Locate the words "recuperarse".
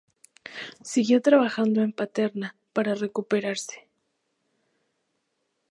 2.95-3.87